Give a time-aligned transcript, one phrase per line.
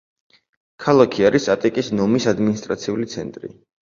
[0.85, 3.53] ქალაქი არის ატიკის ნომის ადმინისტრაციული ცენტრი.